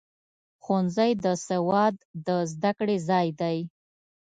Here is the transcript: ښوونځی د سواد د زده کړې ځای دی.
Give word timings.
ښوونځی 0.63 1.11
د 1.23 1.25
سواد 1.47 1.95
د 2.27 2.29
زده 2.51 2.71
کړې 2.79 2.97
ځای 3.09 3.27
دی. 3.41 3.57